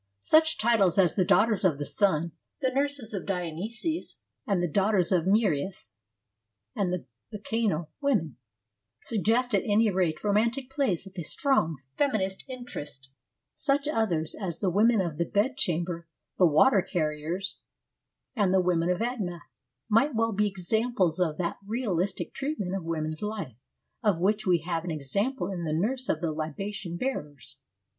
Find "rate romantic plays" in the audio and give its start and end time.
9.91-11.05